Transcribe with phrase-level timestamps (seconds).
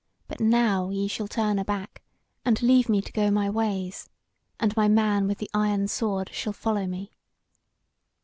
[0.27, 2.01] But now ye shall turn aback,
[2.43, 4.09] and leave me to go my ways;
[4.59, 7.11] and my man with the iron sword shall follow me.